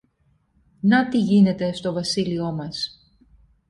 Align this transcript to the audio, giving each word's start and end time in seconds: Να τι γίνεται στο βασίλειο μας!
Να 0.81 1.09
τι 1.09 1.17
γίνεται 1.19 1.73
στο 1.73 1.93
βασίλειο 1.93 2.51
μας! 2.51 3.03